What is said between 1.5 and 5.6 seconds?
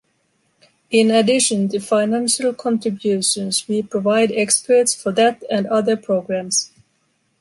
to financial contributions we provide experts for that